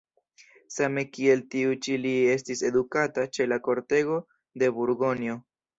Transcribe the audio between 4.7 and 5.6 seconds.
Burgonjo.